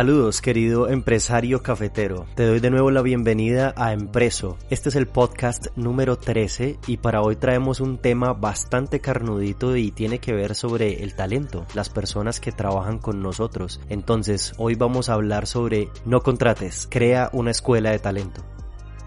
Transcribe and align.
Saludos 0.00 0.40
querido 0.40 0.88
empresario 0.88 1.62
cafetero, 1.62 2.24
te 2.34 2.46
doy 2.46 2.58
de 2.58 2.70
nuevo 2.70 2.90
la 2.90 3.02
bienvenida 3.02 3.74
a 3.76 3.92
Empreso. 3.92 4.56
Este 4.70 4.88
es 4.88 4.96
el 4.96 5.06
podcast 5.06 5.66
número 5.76 6.16
13 6.16 6.78
y 6.86 6.96
para 6.96 7.20
hoy 7.20 7.36
traemos 7.36 7.80
un 7.80 7.98
tema 7.98 8.32
bastante 8.32 9.00
carnudito 9.00 9.76
y 9.76 9.90
tiene 9.90 10.18
que 10.18 10.32
ver 10.32 10.54
sobre 10.54 11.02
el 11.02 11.14
talento, 11.14 11.66
las 11.74 11.90
personas 11.90 12.40
que 12.40 12.50
trabajan 12.50 12.98
con 12.98 13.20
nosotros. 13.20 13.78
Entonces 13.90 14.54
hoy 14.56 14.74
vamos 14.74 15.10
a 15.10 15.12
hablar 15.12 15.46
sobre 15.46 15.90
no 16.06 16.22
contrates, 16.22 16.88
crea 16.90 17.28
una 17.34 17.50
escuela 17.50 17.90
de 17.90 17.98
talento. 17.98 18.42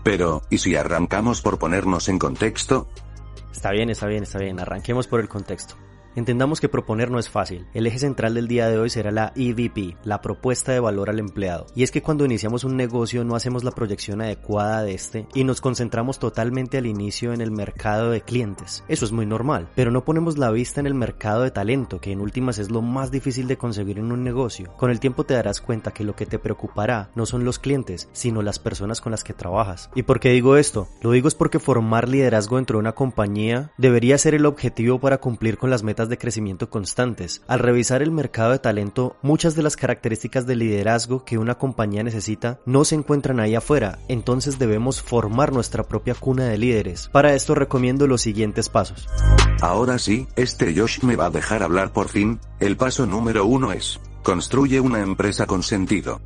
Pero, 0.03 0.43
¿y 0.51 0.59
si 0.59 0.75
arrancamos 0.75 1.41
por 1.41 1.57
ponernos 1.57 2.07
en 2.07 2.19
contexto? 2.19 2.87
Está 3.51 3.71
bien, 3.71 3.89
está 3.89 4.05
bien, 4.05 4.21
está 4.21 4.37
bien, 4.37 4.59
arranquemos 4.59 5.07
por 5.07 5.21
el 5.21 5.27
contexto. 5.27 5.73
Entendamos 6.15 6.61
que 6.61 6.69
proponer 6.69 7.09
no 7.09 7.17
es 7.17 7.29
fácil. 7.29 7.65
El 7.73 7.87
eje 7.87 7.97
central 7.97 8.35
del 8.35 8.47
día 8.47 8.67
de 8.67 8.77
hoy 8.77 8.91
será 8.91 9.11
la 9.11 9.33
EVP, 9.35 9.97
la 10.03 10.21
propuesta 10.21 10.71
de 10.71 10.79
valor 10.79 11.09
al 11.09 11.17
empleado. 11.17 11.65
Y 11.75 11.81
es 11.81 11.89
que 11.89 12.03
cuando 12.03 12.25
iniciamos 12.25 12.63
un 12.63 12.77
negocio 12.77 13.23
no 13.23 13.35
hacemos 13.35 13.63
la 13.63 13.71
proyección 13.71 14.21
adecuada 14.21 14.83
de 14.83 14.93
este 14.93 15.27
y 15.33 15.43
nos 15.43 15.59
concentramos 15.59 16.19
totalmente 16.19 16.77
al 16.77 16.85
inicio 16.85 17.33
en 17.33 17.41
el 17.41 17.49
mercado 17.49 18.11
de 18.11 18.21
clientes. 18.21 18.83
Eso 18.87 19.05
es 19.05 19.11
muy 19.11 19.25
normal, 19.25 19.69
pero 19.75 19.89
no 19.89 20.05
ponemos 20.05 20.37
la 20.37 20.51
vista 20.51 20.79
en 20.79 20.85
el 20.85 20.93
mercado 20.93 21.41
de 21.41 21.51
talento, 21.51 21.99
que 21.99 22.11
en 22.11 22.21
últimas 22.21 22.59
es 22.59 22.69
lo 22.69 22.83
más 22.83 23.09
difícil 23.09 23.47
de 23.47 23.57
conseguir 23.57 23.97
en 23.97 24.11
un 24.11 24.23
negocio. 24.23 24.71
Con 24.77 24.91
el 24.91 24.99
tiempo 24.99 25.23
te 25.23 25.33
darás 25.33 25.61
cuenta 25.61 25.91
que 25.91 26.03
lo 26.03 26.15
que 26.15 26.27
te 26.27 26.37
preocupará 26.37 27.09
no 27.15 27.25
son 27.25 27.43
los 27.43 27.57
clientes, 27.57 28.07
sino 28.11 28.43
las 28.43 28.59
personas 28.59 29.01
con 29.01 29.11
las 29.11 29.23
que 29.23 29.33
trabajas. 29.33 29.89
¿Y 29.95 30.03
por 30.03 30.19
qué 30.19 30.29
digo 30.29 30.57
esto? 30.57 30.87
Lo 31.01 31.09
digo 31.09 31.27
es 31.27 31.35
porque 31.35 31.57
formar 31.57 32.07
liderazgo 32.07 32.57
dentro 32.57 32.77
de 32.77 32.81
una 32.81 32.93
compañía 32.93 33.71
debería 33.79 34.17
ser 34.19 34.35
el 34.35 34.45
objetivo 34.45 34.99
para 34.99 35.17
cumplir 35.17 35.57
con 35.57 35.71
las 35.71 35.81
metas 35.81 36.02
de 36.09 36.17
crecimiento 36.17 36.69
constantes. 36.69 37.41
Al 37.47 37.59
revisar 37.59 38.01
el 38.01 38.11
mercado 38.11 38.51
de 38.51 38.59
talento, 38.59 39.15
muchas 39.21 39.55
de 39.55 39.63
las 39.63 39.75
características 39.75 40.45
de 40.45 40.55
liderazgo 40.55 41.25
que 41.25 41.37
una 41.37 41.55
compañía 41.55 42.03
necesita 42.03 42.59
no 42.65 42.85
se 42.85 42.95
encuentran 42.95 43.39
ahí 43.39 43.55
afuera, 43.55 43.99
entonces 44.07 44.59
debemos 44.59 45.01
formar 45.01 45.53
nuestra 45.53 45.83
propia 45.83 46.15
cuna 46.15 46.45
de 46.45 46.57
líderes. 46.57 47.09
Para 47.11 47.33
esto 47.33 47.55
recomiendo 47.55 48.07
los 48.07 48.21
siguientes 48.21 48.69
pasos. 48.69 49.07
Ahora 49.61 49.99
sí, 49.99 50.27
este 50.35 50.73
Josh 50.77 51.03
me 51.03 51.15
va 51.15 51.27
a 51.27 51.29
dejar 51.31 51.63
hablar 51.63 51.93
por 51.93 52.09
fin. 52.09 52.39
El 52.59 52.77
paso 52.77 53.05
número 53.05 53.45
uno 53.45 53.71
es, 53.71 53.99
construye 54.23 54.79
una 54.79 55.01
empresa 55.01 55.45
con 55.45 55.63
sentido. 55.63 56.21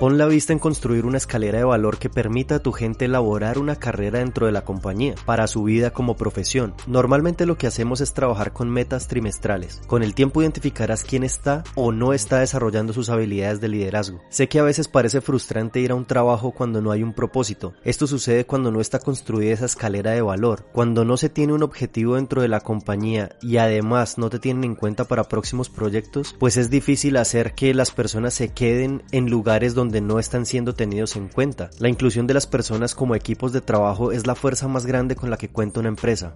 Pon 0.00 0.18
la 0.18 0.26
vista 0.26 0.52
en 0.52 0.58
construir 0.58 1.06
una 1.06 1.18
escalera 1.18 1.58
de 1.58 1.64
valor 1.64 1.98
que 1.98 2.10
permita 2.10 2.56
a 2.56 2.58
tu 2.58 2.72
gente 2.72 3.04
elaborar 3.04 3.58
una 3.58 3.76
carrera 3.76 4.18
dentro 4.18 4.46
de 4.46 4.52
la 4.52 4.64
compañía 4.64 5.14
para 5.24 5.46
su 5.46 5.62
vida 5.62 5.92
como 5.92 6.16
profesión. 6.16 6.74
Normalmente 6.88 7.46
lo 7.46 7.56
que 7.56 7.68
hacemos 7.68 8.00
es 8.00 8.12
trabajar 8.12 8.52
con 8.52 8.68
metas 8.68 9.06
trimestrales. 9.06 9.80
Con 9.86 10.02
el 10.02 10.14
tiempo 10.14 10.42
identificarás 10.42 11.04
quién 11.04 11.22
está 11.22 11.62
o 11.76 11.92
no 11.92 12.12
está 12.12 12.40
desarrollando 12.40 12.92
sus 12.92 13.08
habilidades 13.08 13.60
de 13.60 13.68
liderazgo. 13.68 14.20
Sé 14.30 14.48
que 14.48 14.58
a 14.58 14.64
veces 14.64 14.88
parece 14.88 15.20
frustrante 15.20 15.78
ir 15.78 15.92
a 15.92 15.94
un 15.94 16.06
trabajo 16.06 16.50
cuando 16.50 16.82
no 16.82 16.90
hay 16.90 17.04
un 17.04 17.12
propósito. 17.12 17.74
Esto 17.84 18.08
sucede 18.08 18.46
cuando 18.46 18.72
no 18.72 18.80
está 18.80 18.98
construida 18.98 19.54
esa 19.54 19.66
escalera 19.66 20.10
de 20.10 20.22
valor, 20.22 20.66
cuando 20.72 21.04
no 21.04 21.16
se 21.16 21.28
tiene 21.28 21.52
un 21.52 21.62
objetivo 21.62 22.16
dentro 22.16 22.42
de 22.42 22.48
la 22.48 22.60
compañía 22.60 23.36
y 23.40 23.58
además 23.58 24.18
no 24.18 24.28
te 24.28 24.40
tienen 24.40 24.64
en 24.64 24.74
cuenta 24.74 25.04
para 25.04 25.28
próximos 25.28 25.70
proyectos, 25.70 26.34
pues 26.36 26.56
es 26.56 26.68
difícil 26.68 27.16
hacer 27.16 27.54
que 27.54 27.72
las 27.74 27.92
personas 27.92 28.34
se 28.34 28.48
queden 28.52 29.04
en 29.12 29.30
lugares 29.30 29.74
donde 29.74 29.83
no 29.90 30.18
están 30.18 30.46
siendo 30.46 30.74
tenidos 30.74 31.16
en 31.16 31.28
cuenta. 31.28 31.70
La 31.78 31.88
inclusión 31.88 32.26
de 32.26 32.34
las 32.34 32.46
personas 32.46 32.94
como 32.94 33.14
equipos 33.14 33.52
de 33.52 33.60
trabajo 33.60 34.12
es 34.12 34.26
la 34.26 34.34
fuerza 34.34 34.68
más 34.68 34.86
grande 34.86 35.16
con 35.16 35.30
la 35.30 35.36
que 35.36 35.48
cuenta 35.48 35.80
una 35.80 35.88
empresa. 35.88 36.34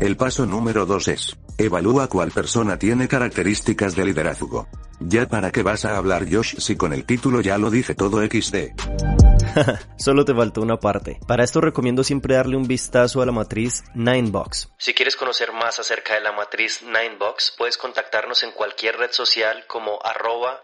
El 0.00 0.16
paso 0.16 0.46
número 0.46 0.86
2 0.86 1.08
es, 1.08 1.36
evalúa 1.58 2.08
cuál 2.08 2.30
persona 2.30 2.78
tiene 2.78 3.08
características 3.08 3.96
de 3.96 4.04
liderazgo. 4.04 4.68
Ya 5.00 5.28
para 5.28 5.50
qué 5.50 5.62
vas 5.62 5.84
a 5.84 5.96
hablar 5.96 6.26
Josh 6.30 6.56
si 6.58 6.76
con 6.76 6.92
el 6.92 7.04
título 7.04 7.40
ya 7.40 7.58
lo 7.58 7.70
dice 7.70 7.94
todo 7.94 8.20
XD. 8.22 9.31
Solo 9.96 10.24
te 10.24 10.34
faltó 10.34 10.62
una 10.62 10.78
parte. 10.78 11.20
Para 11.26 11.44
esto 11.44 11.60
recomiendo 11.60 12.04
siempre 12.04 12.34
darle 12.34 12.56
un 12.56 12.66
vistazo 12.66 13.22
a 13.22 13.26
la 13.26 13.32
matriz 13.32 13.84
Ninebox. 13.94 14.70
Si 14.78 14.94
quieres 14.94 15.16
conocer 15.16 15.52
más 15.52 15.78
acerca 15.78 16.14
de 16.14 16.20
la 16.20 16.32
matriz 16.32 16.82
Ninebox, 16.82 17.54
puedes 17.56 17.76
contactarnos 17.76 18.42
en 18.42 18.52
cualquier 18.52 18.96
red 18.96 19.10
social 19.12 19.64
como 19.66 19.98
arroba 20.02 20.62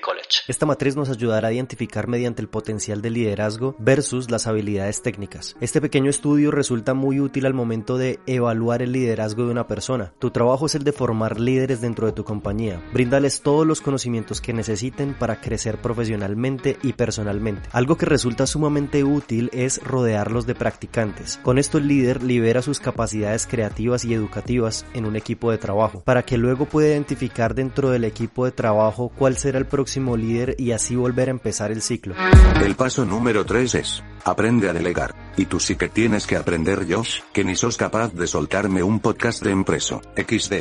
College. 0.00 0.42
Esta 0.48 0.66
matriz 0.66 0.96
nos 0.96 1.10
ayudará 1.10 1.48
a 1.48 1.52
identificar 1.52 2.08
mediante 2.08 2.42
el 2.42 2.48
potencial 2.48 3.02
de 3.02 3.10
liderazgo 3.10 3.76
versus 3.78 4.30
las 4.30 4.46
habilidades 4.46 5.02
técnicas. 5.02 5.56
Este 5.60 5.80
pequeño 5.80 6.10
estudio 6.10 6.50
resulta 6.50 6.94
muy 6.94 7.20
útil 7.20 7.46
al 7.46 7.54
momento 7.54 7.98
de 7.98 8.18
evaluar 8.26 8.82
el 8.82 8.92
liderazgo 8.92 9.44
de 9.44 9.52
una 9.52 9.66
persona. 9.66 10.12
Tu 10.18 10.30
trabajo 10.30 10.66
es 10.66 10.74
el 10.74 10.84
de 10.84 10.92
formar 10.92 11.38
líderes 11.38 11.80
dentro 11.80 12.06
de 12.06 12.12
tu 12.12 12.24
compañía. 12.24 12.82
Bríndales 12.92 13.42
todos 13.42 13.66
los 13.66 13.80
conocimientos 13.80 14.40
que 14.40 14.52
necesiten 14.52 15.14
para 15.14 15.40
crecer 15.40 15.80
profesionalmente 15.80 16.78
y 16.82 16.94
personalmente. 16.94 17.68
Algo 17.72 17.96
que 17.96 18.06
resulta 18.12 18.46
sumamente 18.46 19.04
útil 19.04 19.48
es 19.54 19.82
rodearlos 19.82 20.44
de 20.44 20.54
practicantes. 20.54 21.40
Con 21.42 21.56
esto 21.56 21.78
el 21.78 21.88
líder 21.88 22.22
libera 22.22 22.60
sus 22.60 22.78
capacidades 22.78 23.46
creativas 23.46 24.04
y 24.04 24.12
educativas 24.12 24.84
en 24.92 25.06
un 25.06 25.16
equipo 25.16 25.50
de 25.50 25.56
trabajo, 25.56 26.02
para 26.04 26.22
que 26.22 26.36
luego 26.36 26.66
pueda 26.66 26.88
identificar 26.88 27.54
dentro 27.54 27.88
del 27.88 28.04
equipo 28.04 28.44
de 28.44 28.52
trabajo 28.52 29.10
cuál 29.16 29.38
será 29.38 29.58
el 29.58 29.64
próximo 29.64 30.18
líder 30.18 30.56
y 30.58 30.72
así 30.72 30.94
volver 30.94 31.28
a 31.28 31.30
empezar 31.30 31.72
el 31.72 31.80
ciclo. 31.80 32.14
El 32.62 32.74
paso 32.74 33.06
número 33.06 33.46
3 33.46 33.74
es, 33.76 34.04
aprende 34.26 34.68
a 34.68 34.74
delegar. 34.74 35.14
Y 35.36 35.46
tú 35.46 35.60
sí 35.60 35.76
que 35.76 35.88
tienes 35.88 36.26
que 36.26 36.36
aprender 36.36 36.86
Josh, 36.88 37.20
que 37.32 37.42
ni 37.42 37.56
sos 37.56 37.78
capaz 37.78 38.12
de 38.12 38.26
soltarme 38.26 38.82
un 38.82 39.00
podcast 39.00 39.42
de 39.42 39.50
empreso, 39.50 40.02
XD. 40.14 40.52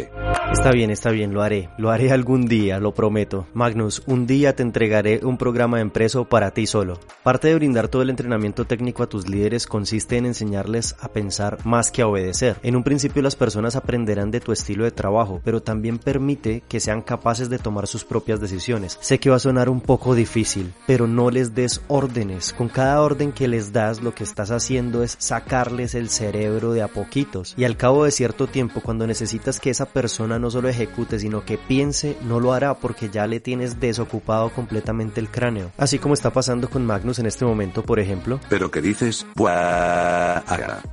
Está 0.53 0.71
bien, 0.71 0.91
está 0.91 1.11
bien, 1.11 1.33
lo 1.33 1.41
haré. 1.41 1.69
Lo 1.77 1.91
haré 1.91 2.11
algún 2.11 2.45
día, 2.45 2.79
lo 2.79 2.93
prometo. 2.93 3.47
Magnus, 3.53 4.01
un 4.05 4.25
día 4.25 4.55
te 4.55 4.63
entregaré 4.63 5.19
un 5.23 5.37
programa 5.37 5.77
de 5.77 5.83
empreso 5.83 6.25
para 6.25 6.51
ti 6.51 6.67
solo. 6.67 6.99
Parte 7.21 7.49
de 7.49 7.55
brindar 7.55 7.89
todo 7.89 8.01
el 8.01 8.09
entrenamiento 8.09 8.65
técnico 8.65 9.03
a 9.03 9.09
tus 9.09 9.27
líderes 9.27 9.67
consiste 9.67 10.17
en 10.17 10.25
enseñarles 10.25 10.95
a 11.01 11.09
pensar 11.09 11.57
más 11.65 11.91
que 11.91 12.01
a 12.01 12.07
obedecer. 12.07 12.57
En 12.63 12.77
un 12.77 12.83
principio 12.83 13.21
las 13.21 13.35
personas 13.35 13.75
aprenderán 13.75 14.31
de 14.31 14.39
tu 14.39 14.53
estilo 14.53 14.85
de 14.85 14.91
trabajo, 14.91 15.41
pero 15.43 15.61
también 15.61 15.99
permite 15.99 16.63
que 16.69 16.79
sean 16.79 17.01
capaces 17.01 17.49
de 17.49 17.59
tomar 17.59 17.87
sus 17.87 18.05
propias 18.05 18.39
decisiones. 18.39 18.97
Sé 19.01 19.19
que 19.19 19.29
va 19.29 19.35
a 19.35 19.39
sonar 19.39 19.69
un 19.69 19.81
poco 19.81 20.15
difícil, 20.15 20.73
pero 20.87 21.07
no 21.07 21.29
les 21.29 21.53
des 21.53 21.81
órdenes. 21.89 22.53
Con 22.53 22.69
cada 22.69 23.01
orden 23.01 23.33
que 23.33 23.49
les 23.49 23.73
das, 23.73 24.01
lo 24.01 24.13
que 24.13 24.23
estás 24.23 24.51
haciendo 24.51 24.60
es 24.69 25.15
sacarles 25.17 25.95
el 25.95 26.09
cerebro 26.09 26.71
de 26.73 26.81
a 26.81 26.87
poquitos. 26.87 27.55
Y 27.57 27.63
al 27.63 27.77
cabo 27.77 28.05
de 28.05 28.11
cierto 28.11 28.47
tiempo, 28.47 28.81
cuando 28.81 29.07
necesitas 29.07 29.59
que 29.59 29.69
esa 29.69 29.87
persona 29.87 30.37
no 30.37 30.51
solo 30.51 30.69
ejecute, 30.69 31.19
sino 31.19 31.43
que 31.43 31.57
piense, 31.57 32.15
no 32.23 32.39
lo 32.39 32.53
hará 32.53 32.75
porque 32.75 33.09
ya 33.09 33.25
le 33.25 33.39
tienes 33.39 33.79
desocupado 33.79 34.49
completamente 34.51 35.19
el 35.19 35.29
cráneo. 35.29 35.71
Así 35.77 35.97
como 35.99 36.13
está 36.13 36.31
pasando 36.31 36.69
con 36.69 36.85
Magnus 36.85 37.19
en 37.19 37.25
este 37.25 37.43
momento, 37.43 37.83
por 37.83 37.99
ejemplo. 37.99 38.39
¿Pero 38.49 38.69
qué 38.69 38.81
dices? 38.81 39.25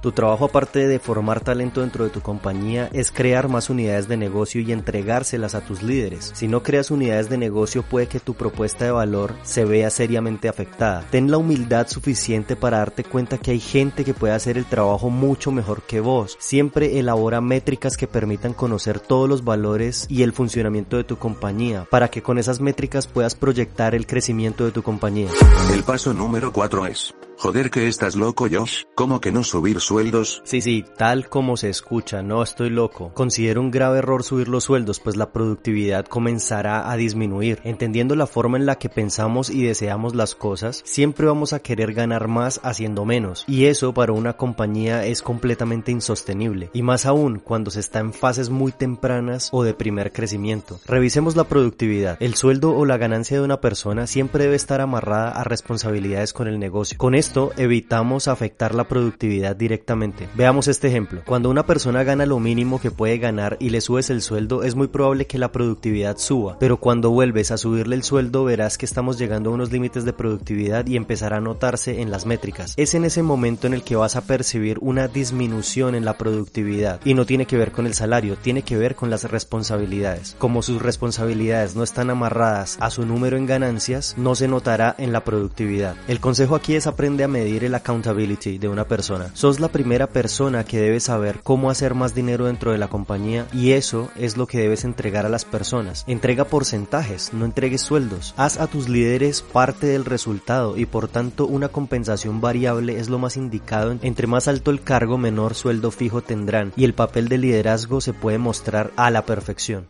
Tu 0.00 0.12
trabajo 0.12 0.46
aparte 0.46 0.86
de 0.86 0.98
formar 0.98 1.40
talento 1.40 1.82
dentro 1.82 2.04
de 2.04 2.10
tu 2.10 2.20
compañía 2.20 2.88
es 2.92 3.12
crear 3.12 3.48
más 3.48 3.68
unidades 3.70 4.08
de 4.08 4.16
negocio 4.16 4.60
y 4.60 4.72
entregárselas 4.72 5.54
a 5.54 5.60
tus 5.60 5.82
líderes. 5.82 6.32
Si 6.34 6.48
no 6.48 6.62
creas 6.62 6.90
unidades 6.90 7.28
de 7.28 7.36
negocio 7.36 7.82
puede 7.82 8.06
que 8.06 8.20
tu 8.20 8.34
propuesta 8.34 8.86
de 8.86 8.92
valor 8.92 9.34
se 9.42 9.64
vea 9.64 9.90
seriamente 9.90 10.48
afectada. 10.48 11.04
Ten 11.10 11.30
la 11.30 11.36
humildad 11.36 11.86
suficiente 11.88 12.56
para 12.56 12.78
darte 12.78 13.04
cuenta 13.04 13.38
que 13.38 13.52
hay 13.52 13.57
gente 13.60 14.04
que 14.04 14.14
puede 14.14 14.34
hacer 14.34 14.58
el 14.58 14.64
trabajo 14.64 15.10
mucho 15.10 15.50
mejor 15.50 15.82
que 15.82 16.00
vos. 16.00 16.36
Siempre 16.40 16.98
elabora 16.98 17.40
métricas 17.40 17.96
que 17.96 18.06
permitan 18.06 18.52
conocer 18.52 19.00
todos 19.00 19.28
los 19.28 19.44
valores 19.44 20.06
y 20.08 20.22
el 20.22 20.32
funcionamiento 20.32 20.96
de 20.96 21.04
tu 21.04 21.16
compañía 21.16 21.86
para 21.90 22.08
que 22.08 22.22
con 22.22 22.38
esas 22.38 22.60
métricas 22.60 23.06
puedas 23.06 23.34
proyectar 23.34 23.94
el 23.94 24.06
crecimiento 24.06 24.64
de 24.64 24.72
tu 24.72 24.82
compañía. 24.82 25.28
El 25.72 25.84
paso 25.84 26.12
número 26.14 26.52
4 26.52 26.86
es 26.86 27.14
Joder 27.40 27.70
que 27.70 27.86
estás 27.86 28.16
loco 28.16 28.48
Josh, 28.50 28.82
¿cómo 28.96 29.20
que 29.20 29.30
no 29.30 29.44
subir 29.44 29.78
sueldos? 29.78 30.42
Sí, 30.44 30.60
sí, 30.60 30.84
tal 30.96 31.28
como 31.28 31.56
se 31.56 31.68
escucha, 31.68 32.20
no 32.20 32.42
estoy 32.42 32.68
loco. 32.68 33.12
Considero 33.14 33.60
un 33.60 33.70
grave 33.70 33.98
error 33.98 34.24
subir 34.24 34.48
los 34.48 34.64
sueldos, 34.64 34.98
pues 34.98 35.16
la 35.16 35.30
productividad 35.30 36.06
comenzará 36.06 36.90
a 36.90 36.96
disminuir. 36.96 37.60
Entendiendo 37.62 38.16
la 38.16 38.26
forma 38.26 38.58
en 38.58 38.66
la 38.66 38.74
que 38.74 38.88
pensamos 38.88 39.50
y 39.50 39.62
deseamos 39.62 40.16
las 40.16 40.34
cosas, 40.34 40.82
siempre 40.84 41.26
vamos 41.26 41.52
a 41.52 41.60
querer 41.60 41.94
ganar 41.94 42.26
más 42.26 42.58
haciendo 42.64 43.04
menos. 43.04 43.44
Y 43.46 43.66
eso 43.66 43.94
para 43.94 44.12
una 44.12 44.32
compañía 44.32 45.06
es 45.06 45.22
completamente 45.22 45.92
insostenible. 45.92 46.70
Y 46.72 46.82
más 46.82 47.06
aún 47.06 47.38
cuando 47.38 47.70
se 47.70 47.78
está 47.78 48.00
en 48.00 48.14
fases 48.14 48.50
muy 48.50 48.72
tempranas 48.72 49.50
o 49.52 49.62
de 49.62 49.74
primer 49.74 50.10
crecimiento. 50.10 50.80
Revisemos 50.86 51.36
la 51.36 51.44
productividad. 51.44 52.16
El 52.18 52.34
sueldo 52.34 52.74
o 52.74 52.84
la 52.84 52.96
ganancia 52.96 53.38
de 53.38 53.44
una 53.44 53.60
persona 53.60 54.08
siempre 54.08 54.42
debe 54.42 54.56
estar 54.56 54.80
amarrada 54.80 55.30
a 55.30 55.44
responsabilidades 55.44 56.32
con 56.32 56.48
el 56.48 56.58
negocio. 56.58 56.98
Con 56.98 57.14
esto 57.28 57.52
evitamos 57.58 58.26
afectar 58.26 58.74
la 58.74 58.88
productividad 58.88 59.54
directamente. 59.54 60.30
Veamos 60.34 60.66
este 60.66 60.88
ejemplo. 60.88 61.20
Cuando 61.26 61.50
una 61.50 61.66
persona 61.66 62.02
gana 62.02 62.24
lo 62.24 62.40
mínimo 62.40 62.80
que 62.80 62.90
puede 62.90 63.18
ganar 63.18 63.58
y 63.60 63.68
le 63.68 63.82
subes 63.82 64.08
el 64.08 64.22
sueldo, 64.22 64.62
es 64.62 64.74
muy 64.74 64.86
probable 64.86 65.26
que 65.26 65.36
la 65.36 65.52
productividad 65.52 66.16
suba. 66.16 66.56
Pero 66.58 66.78
cuando 66.78 67.10
vuelves 67.10 67.50
a 67.50 67.58
subirle 67.58 67.96
el 67.96 68.02
sueldo, 68.02 68.44
verás 68.44 68.78
que 68.78 68.86
estamos 68.86 69.18
llegando 69.18 69.50
a 69.50 69.52
unos 69.52 69.70
límites 69.70 70.06
de 70.06 70.14
productividad 70.14 70.86
y 70.86 70.96
empezará 70.96 71.36
a 71.36 71.42
notarse 71.42 72.00
en 72.00 72.10
las 72.10 72.24
métricas. 72.24 72.72
Es 72.78 72.94
en 72.94 73.04
ese 73.04 73.22
momento 73.22 73.66
en 73.66 73.74
el 73.74 73.82
que 73.82 73.96
vas 73.96 74.16
a 74.16 74.22
percibir 74.22 74.78
una 74.80 75.06
disminución 75.06 75.94
en 75.94 76.06
la 76.06 76.16
productividad. 76.16 77.00
Y 77.04 77.12
no 77.12 77.26
tiene 77.26 77.44
que 77.44 77.58
ver 77.58 77.72
con 77.72 77.86
el 77.86 77.92
salario, 77.92 78.38
tiene 78.40 78.62
que 78.62 78.78
ver 78.78 78.94
con 78.94 79.10
las 79.10 79.30
responsabilidades. 79.30 80.34
Como 80.38 80.62
sus 80.62 80.80
responsabilidades 80.80 81.76
no 81.76 81.82
están 81.82 82.08
amarradas 82.08 82.78
a 82.80 82.88
su 82.88 83.04
número 83.04 83.36
en 83.36 83.44
ganancias, 83.44 84.14
no 84.16 84.34
se 84.34 84.48
notará 84.48 84.94
en 84.96 85.12
la 85.12 85.24
productividad. 85.24 85.94
El 86.08 86.20
consejo 86.20 86.54
aquí 86.54 86.74
es 86.74 86.86
aprender 86.86 87.17
a 87.24 87.28
medir 87.28 87.64
el 87.64 87.74
accountability 87.74 88.58
de 88.58 88.68
una 88.68 88.84
persona. 88.84 89.30
Sos 89.34 89.60
la 89.60 89.68
primera 89.68 90.06
persona 90.08 90.64
que 90.64 90.80
debe 90.80 91.00
saber 91.00 91.40
cómo 91.42 91.70
hacer 91.70 91.94
más 91.94 92.14
dinero 92.14 92.46
dentro 92.46 92.72
de 92.72 92.78
la 92.78 92.88
compañía 92.88 93.46
y 93.52 93.72
eso 93.72 94.10
es 94.16 94.36
lo 94.36 94.46
que 94.46 94.58
debes 94.58 94.84
entregar 94.84 95.26
a 95.26 95.28
las 95.28 95.44
personas. 95.44 96.04
Entrega 96.06 96.44
porcentajes, 96.44 97.32
no 97.32 97.44
entregues 97.44 97.82
sueldos. 97.82 98.34
Haz 98.36 98.58
a 98.58 98.66
tus 98.66 98.88
líderes 98.88 99.42
parte 99.42 99.86
del 99.86 100.04
resultado 100.04 100.76
y 100.76 100.86
por 100.86 101.08
tanto 101.08 101.46
una 101.46 101.68
compensación 101.68 102.40
variable 102.40 102.98
es 102.98 103.08
lo 103.08 103.18
más 103.18 103.36
indicado. 103.36 103.96
Entre 104.02 104.26
más 104.26 104.48
alto 104.48 104.70
el 104.70 104.82
cargo, 104.82 105.18
menor 105.18 105.54
sueldo 105.54 105.90
fijo 105.90 106.22
tendrán 106.22 106.72
y 106.76 106.84
el 106.84 106.94
papel 106.94 107.28
de 107.28 107.38
liderazgo 107.38 108.00
se 108.00 108.12
puede 108.12 108.38
mostrar 108.38 108.92
a 108.96 109.10
la 109.10 109.24
perfección. 109.24 109.88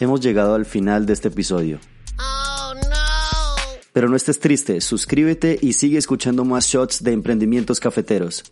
Hemos 0.00 0.20
llegado 0.20 0.54
al 0.54 0.66
final 0.66 1.06
de 1.06 1.12
este 1.12 1.28
episodio. 1.28 1.78
Pero 3.94 4.08
no 4.08 4.16
estés 4.16 4.40
triste, 4.40 4.80
suscríbete 4.80 5.56
y 5.62 5.74
sigue 5.74 5.98
escuchando 5.98 6.44
más 6.44 6.66
shots 6.66 7.04
de 7.04 7.12
emprendimientos 7.12 7.78
cafeteros. 7.78 8.42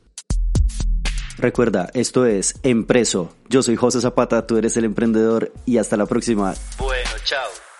Recuerda, 1.36 1.90
esto 1.94 2.26
es 2.26 2.54
Empreso. 2.62 3.34
Yo 3.48 3.64
soy 3.64 3.74
José 3.74 4.00
Zapata, 4.00 4.46
tú 4.46 4.56
eres 4.56 4.76
el 4.76 4.84
emprendedor 4.84 5.52
y 5.66 5.78
hasta 5.78 5.96
la 5.96 6.06
próxima. 6.06 6.54
Bueno, 6.78 7.10
chao. 7.24 7.71